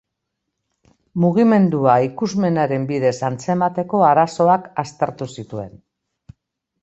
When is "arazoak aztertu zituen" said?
4.07-5.77